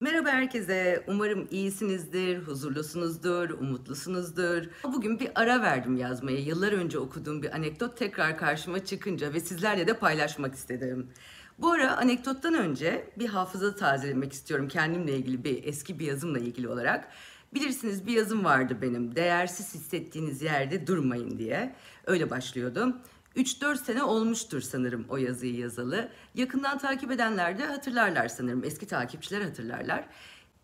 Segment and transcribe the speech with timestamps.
[0.00, 1.04] Merhaba herkese.
[1.06, 4.64] Umarım iyisinizdir, huzurlusunuzdur, umutlusunuzdur.
[4.84, 6.38] Bugün bir ara verdim yazmaya.
[6.38, 11.10] Yıllar önce okuduğum bir anekdot tekrar karşıma çıkınca ve sizlerle de paylaşmak istedim.
[11.58, 16.68] Bu ara anekdottan önce bir hafıza tazelemek istiyorum kendimle ilgili bir eski bir yazımla ilgili
[16.68, 17.08] olarak.
[17.54, 19.16] Bilirsiniz bir yazım vardı benim.
[19.16, 21.74] Değersiz hissettiğiniz yerde durmayın diye.
[22.06, 22.96] Öyle başlıyordu.
[23.36, 26.08] 3-4 sene olmuştur sanırım o yazıyı yazalı.
[26.34, 28.64] Yakından takip edenler de hatırlarlar sanırım.
[28.64, 30.08] Eski takipçiler hatırlarlar.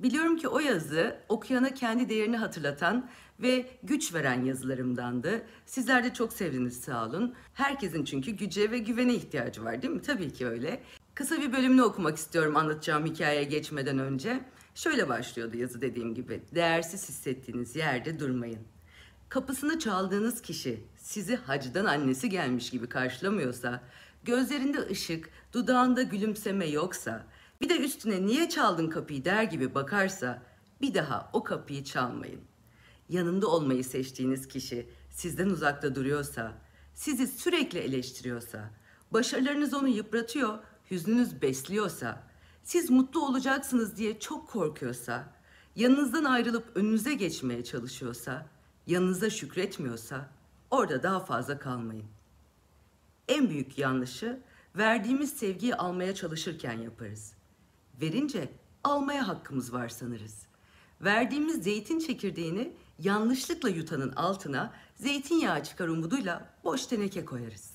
[0.00, 3.10] Biliyorum ki o yazı okuyana kendi değerini hatırlatan
[3.42, 5.42] ve güç veren yazılarımdandı.
[5.66, 7.34] Sizler de çok sevdiniz sağ olun.
[7.54, 10.02] Herkesin çünkü güce ve güvene ihtiyacı var değil mi?
[10.02, 10.82] Tabii ki öyle.
[11.14, 14.40] Kısa bir bölümünü okumak istiyorum anlatacağım hikayeye geçmeden önce.
[14.74, 16.42] Şöyle başlıyordu yazı dediğim gibi.
[16.54, 18.60] Değersiz hissettiğiniz yerde durmayın.
[19.32, 23.80] Kapısını çaldığınız kişi sizi hacdan annesi gelmiş gibi karşılamıyorsa,
[24.24, 27.26] gözlerinde ışık, dudağında gülümseme yoksa,
[27.60, 30.42] bir de üstüne niye çaldın kapıyı der gibi bakarsa,
[30.80, 32.40] bir daha o kapıyı çalmayın.
[33.08, 36.52] Yanında olmayı seçtiğiniz kişi sizden uzakta duruyorsa,
[36.94, 38.70] sizi sürekli eleştiriyorsa,
[39.12, 40.58] başarılarınız onu yıpratıyor,
[40.90, 42.22] hüznünüz besliyorsa,
[42.64, 45.24] siz mutlu olacaksınız diye çok korkuyorsa,
[45.76, 48.46] yanınızdan ayrılıp önünüze geçmeye çalışıyorsa,
[48.86, 50.28] yanınıza şükretmiyorsa
[50.70, 52.06] orada daha fazla kalmayın.
[53.28, 54.40] En büyük yanlışı
[54.76, 57.32] verdiğimiz sevgiyi almaya çalışırken yaparız.
[58.00, 58.52] Verince
[58.84, 60.46] almaya hakkımız var sanırız.
[61.00, 67.70] Verdiğimiz zeytin çekirdeğini yanlışlıkla yutanın altına zeytinyağı çıkar umuduyla boş teneke koyarız.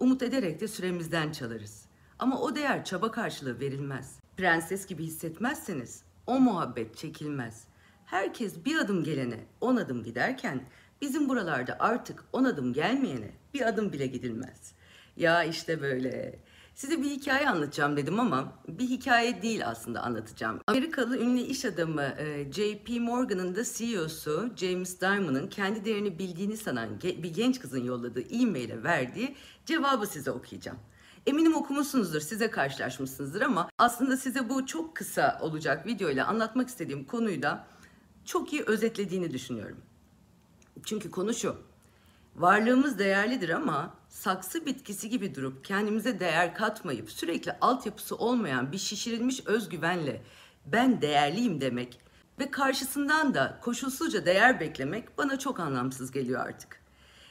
[0.00, 1.84] Umut ederek de süremizden çalarız.
[2.18, 4.18] Ama o değer çaba karşılığı verilmez.
[4.36, 7.64] Prenses gibi hissetmezseniz o muhabbet çekilmez.
[8.10, 10.62] Herkes bir adım gelene on adım giderken
[11.00, 14.72] bizim buralarda artık on adım gelmeyene bir adım bile gidilmez.
[15.16, 16.38] Ya işte böyle.
[16.74, 20.60] Size bir hikaye anlatacağım dedim ama bir hikaye değil aslında anlatacağım.
[20.66, 26.88] Amerikalı ünlü iş adamı e, JP Morgan'ın da CEO'su James Dimon'ın kendi değerini bildiğini sanan
[27.02, 30.78] bir genç kızın yolladığı e-mail'e verdiği cevabı size okuyacağım.
[31.26, 37.42] Eminim okumuşsunuzdur, size karşılaşmışsınızdır ama aslında size bu çok kısa olacak videoyla anlatmak istediğim konuyu
[37.42, 37.66] da
[38.24, 39.80] çok iyi özetlediğini düşünüyorum.
[40.84, 41.56] Çünkü konu şu.
[42.36, 49.46] Varlığımız değerlidir ama saksı bitkisi gibi durup kendimize değer katmayıp sürekli altyapısı olmayan bir şişirilmiş
[49.46, 50.22] özgüvenle
[50.66, 52.00] ben değerliyim demek
[52.38, 56.80] ve karşısından da koşulsuzca değer beklemek bana çok anlamsız geliyor artık.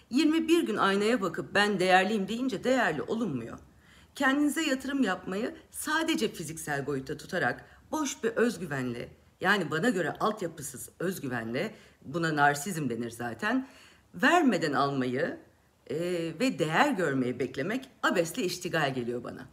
[0.09, 3.59] 21 gün aynaya bakıp ben değerliyim deyince değerli olunmuyor.
[4.15, 9.09] Kendinize yatırım yapmayı sadece fiziksel boyutta tutarak boş bir özgüvenle
[9.41, 13.67] yani bana göre altyapısız özgüvenle buna narsizm denir zaten.
[14.15, 15.37] Vermeden almayı
[15.89, 15.97] e,
[16.39, 19.47] ve değer görmeyi beklemek abesle iştigal geliyor bana.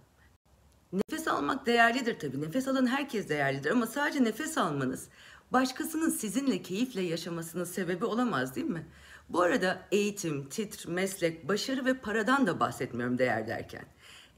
[0.93, 2.43] Nefes almak değerlidir tabii.
[2.43, 5.09] Nefes alan herkes değerlidir ama sadece nefes almanız
[5.53, 8.87] başkasının sizinle keyifle yaşamasının sebebi olamaz değil mi?
[9.29, 13.85] Bu arada eğitim, titr, meslek, başarı ve paradan da bahsetmiyorum değer derken.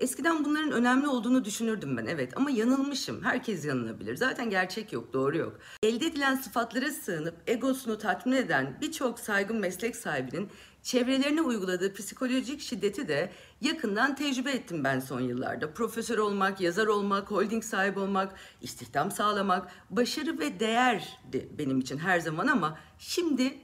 [0.01, 3.25] Eskiden bunların önemli olduğunu düşünürdüm ben evet ama yanılmışım.
[3.25, 4.17] Herkes yanılabilir.
[4.17, 5.59] Zaten gerçek yok, doğru yok.
[5.83, 10.51] Elde edilen sıfatlara sığınıp egosunu tatmin eden birçok saygın meslek sahibinin
[10.83, 15.73] çevrelerine uyguladığı psikolojik şiddeti de yakından tecrübe ettim ben son yıllarda.
[15.73, 21.99] Profesör olmak, yazar olmak, holding sahibi olmak, istihdam sağlamak, başarı ve değer de benim için
[21.99, 23.59] her zaman ama şimdi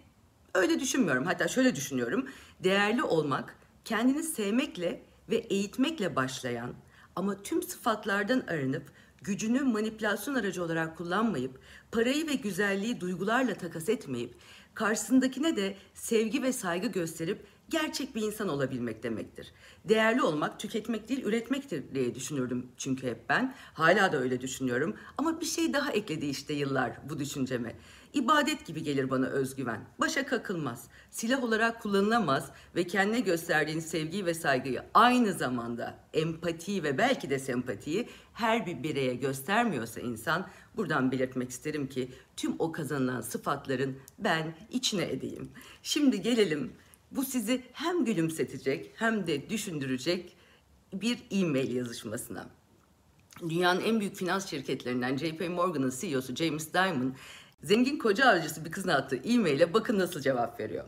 [0.54, 1.24] öyle düşünmüyorum.
[1.24, 2.28] Hatta şöyle düşünüyorum.
[2.60, 6.74] Değerli olmak kendini sevmekle ve eğitmekle başlayan
[7.16, 8.92] ama tüm sıfatlardan arınıp
[9.22, 11.60] gücünü manipülasyon aracı olarak kullanmayıp
[11.92, 14.34] parayı ve güzelliği duygularla takas etmeyip
[14.74, 19.52] karşısındakine de sevgi ve saygı gösterip gerçek bir insan olabilmek demektir.
[19.84, 23.54] Değerli olmak tüketmek değil üretmektir diye düşünürdüm çünkü hep ben.
[23.74, 27.76] Hala da öyle düşünüyorum ama bir şey daha ekledi işte yıllar bu düşünceme.
[28.14, 29.80] İbadet gibi gelir bana özgüven.
[30.00, 36.98] Başa kakılmaz, silah olarak kullanılamaz ve kendine gösterdiğin sevgiyi ve saygıyı aynı zamanda empatiyi ve
[36.98, 43.20] belki de sempatiyi her bir bireye göstermiyorsa insan buradan belirtmek isterim ki tüm o kazanılan
[43.20, 45.50] sıfatların ben içine edeyim.
[45.82, 46.72] Şimdi gelelim
[47.16, 50.36] bu sizi hem gülümsetecek hem de düşündürecek
[50.92, 52.46] bir e-mail yazışmasına.
[53.48, 57.14] Dünyanın en büyük finans şirketlerinden JP Morgan'ın CEO'su James Dimon
[57.64, 60.84] Zengin koca avcısı bir kızın attığı e-maile bakın nasıl cevap veriyor.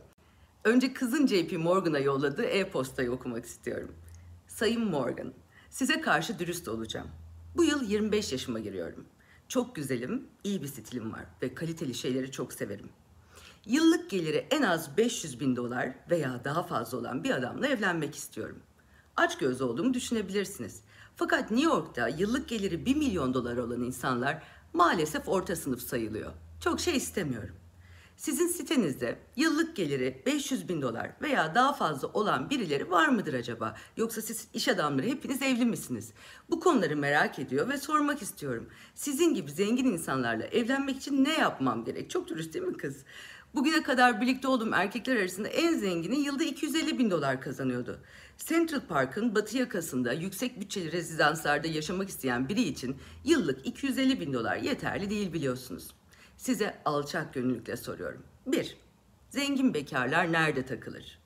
[0.63, 3.95] Önce kızın JP Morgan'a yolladığı e-postayı okumak istiyorum.
[4.47, 5.33] Sayın Morgan,
[5.69, 7.07] size karşı dürüst olacağım.
[7.55, 9.05] Bu yıl 25 yaşıma giriyorum.
[9.47, 12.89] Çok güzelim, iyi bir stilim var ve kaliteli şeyleri çok severim.
[13.67, 18.59] Yıllık geliri en az 500 bin dolar veya daha fazla olan bir adamla evlenmek istiyorum.
[19.15, 20.81] Aç göz olduğumu düşünebilirsiniz.
[21.15, 24.43] Fakat New York'ta yıllık geliri 1 milyon dolar olan insanlar
[24.73, 26.31] maalesef orta sınıf sayılıyor.
[26.59, 27.55] Çok şey istemiyorum.
[28.17, 33.75] Sizin sitenizde yıllık geliri 500 bin dolar veya daha fazla olan birileri var mıdır acaba?
[33.97, 36.11] Yoksa siz iş adamları hepiniz evli misiniz?
[36.49, 38.69] Bu konuları merak ediyor ve sormak istiyorum.
[38.95, 42.09] Sizin gibi zengin insanlarla evlenmek için ne yapmam gerek?
[42.09, 43.03] Çok dürüst değil mi kız?
[43.55, 47.99] Bugüne kadar birlikte olduğum erkekler arasında en zengini yılda 250 bin dolar kazanıyordu.
[48.37, 54.57] Central Park'ın batı yakasında yüksek bütçeli rezidanslarda yaşamak isteyen biri için yıllık 250 bin dolar
[54.57, 55.87] yeterli değil biliyorsunuz.
[56.37, 58.23] Size alçak gönüllükle soruyorum.
[58.45, 58.77] 1.
[59.29, 61.19] Zengin bekarlar nerede takılır?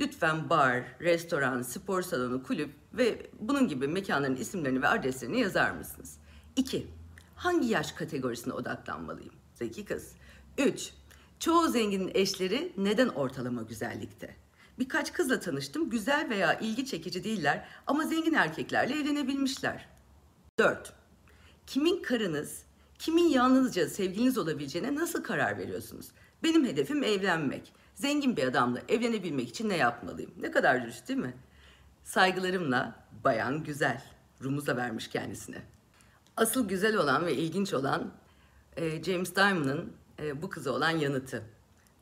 [0.00, 6.18] Lütfen bar, restoran, spor salonu, kulüp ve bunun gibi mekanların isimlerini ve adreslerini yazar mısınız?
[6.56, 6.86] 2.
[7.36, 9.34] Hangi yaş kategorisine odaklanmalıyım?
[9.54, 10.12] Zeki kız.
[10.58, 10.92] 3.
[11.40, 14.36] Çoğu zenginin eşleri neden ortalama güzellikte?
[14.78, 15.90] Birkaç kızla tanıştım.
[15.90, 19.88] Güzel veya ilgi çekici değiller ama zengin erkeklerle evlenebilmişler.
[20.58, 20.92] 4.
[21.66, 22.62] Kimin karınız,
[22.98, 26.08] kimin yalnızca sevgiliniz olabileceğine nasıl karar veriyorsunuz?
[26.42, 27.72] Benim hedefim evlenmek.
[27.94, 30.30] Zengin bir adamla evlenebilmek için ne yapmalıyım?
[30.40, 31.34] Ne kadar dürüst değil mi?
[32.04, 34.02] Saygılarımla bayan güzel.
[34.44, 35.62] Rumuz da vermiş kendisine.
[36.36, 38.12] Asıl güzel olan ve ilginç olan
[38.76, 41.44] e, James Diamond'ın e, bu kıza olan yanıtı.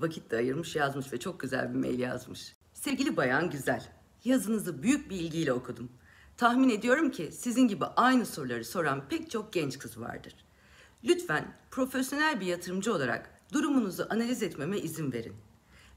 [0.01, 2.57] Vakit de ayırmış yazmış ve çok güzel bir mail yazmış.
[2.75, 3.83] Sevgili bayan güzel,
[4.25, 5.93] yazınızı büyük bir ilgiyle okudum.
[6.37, 10.35] Tahmin ediyorum ki sizin gibi aynı soruları soran pek çok genç kız vardır.
[11.05, 15.35] Lütfen profesyonel bir yatırımcı olarak durumunuzu analiz etmeme izin verin.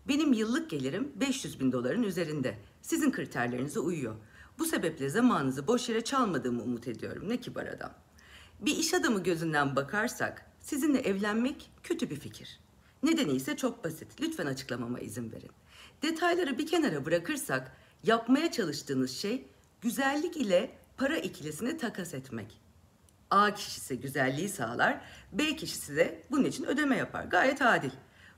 [0.08, 2.58] Benim yıllık gelirim 500 bin doların üzerinde.
[2.82, 4.16] Sizin kriterlerinize uyuyor.
[4.60, 7.30] Bu sebeple zamanınızı boş yere çalmadığımı umut ediyorum.
[7.30, 7.92] Ne kibar adam.
[8.60, 12.60] Bir iş adamı gözünden bakarsak sizinle evlenmek kötü bir fikir.
[13.04, 14.22] Nedeni ise çok basit.
[14.22, 15.52] Lütfen açıklamama izin verin.
[16.02, 17.72] Detayları bir kenara bırakırsak
[18.04, 19.46] yapmaya çalıştığınız şey
[19.82, 22.62] güzellik ile para ikilisini takas etmek.
[23.30, 25.02] A kişisi güzelliği sağlar,
[25.32, 27.24] B kişisi de bunun için ödeme yapar.
[27.24, 27.92] Gayet adil.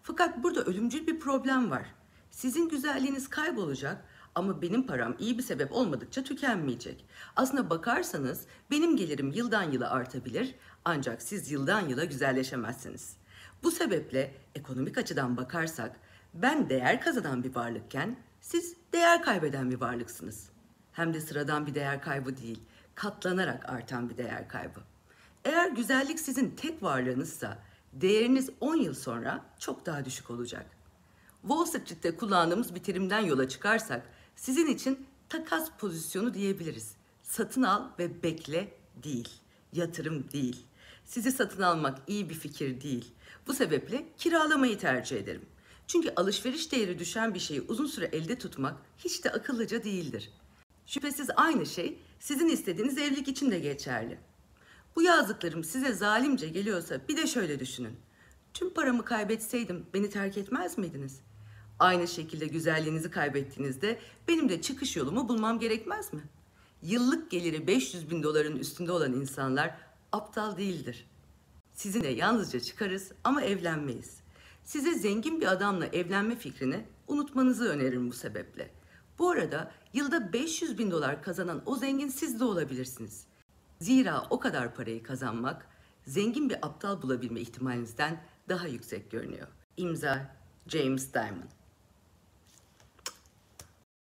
[0.03, 1.85] Fakat burada ölümcül bir problem var.
[2.31, 4.05] Sizin güzelliğiniz kaybolacak
[4.35, 7.05] ama benim param iyi bir sebep olmadıkça tükenmeyecek.
[7.35, 10.55] Aslına bakarsanız benim gelirim yıldan yıla artabilir
[10.85, 13.15] ancak siz yıldan yıla güzelleşemezsiniz.
[13.63, 15.99] Bu sebeple ekonomik açıdan bakarsak
[16.33, 20.49] ben değer kazanan bir varlıkken siz değer kaybeden bir varlıksınız.
[20.91, 22.59] Hem de sıradan bir değer kaybı değil,
[22.95, 24.79] katlanarak artan bir değer kaybı.
[25.45, 27.57] Eğer güzellik sizin tek varlığınızsa
[27.93, 30.65] değeriniz 10 yıl sonra çok daha düşük olacak.
[31.41, 36.95] Wall Street'te kullandığımız bir terimden yola çıkarsak sizin için takas pozisyonu diyebiliriz.
[37.23, 38.73] Satın al ve bekle
[39.03, 39.29] değil,
[39.73, 40.65] yatırım değil.
[41.11, 43.11] Sizi satın almak iyi bir fikir değil.
[43.47, 45.45] Bu sebeple kiralamayı tercih ederim.
[45.87, 50.31] Çünkü alışveriş değeri düşen bir şeyi uzun süre elde tutmak hiç de akıllıca değildir.
[50.85, 54.17] Şüphesiz aynı şey sizin istediğiniz evlilik için de geçerli.
[54.95, 57.95] Bu yazdıklarım size zalimce geliyorsa bir de şöyle düşünün.
[58.53, 61.19] Tüm paramı kaybetseydim beni terk etmez miydiniz?
[61.79, 66.21] Aynı şekilde güzelliğinizi kaybettiğinizde benim de çıkış yolumu bulmam gerekmez mi?
[66.81, 71.07] Yıllık geliri 500 bin doların üstünde olan insanlar aptal değildir.
[71.73, 74.19] Sizinle yalnızca çıkarız ama evlenmeyiz.
[74.63, 78.71] Size zengin bir adamla evlenme fikrini unutmanızı öneririm bu sebeple.
[79.19, 83.25] Bu arada yılda 500 bin dolar kazanan o zengin siz de olabilirsiniz.
[83.79, 85.67] Zira o kadar parayı kazanmak
[86.05, 89.47] zengin bir aptal bulabilme ihtimalinizden daha yüksek görünüyor.
[89.77, 90.35] İmza
[90.67, 91.60] James Diamond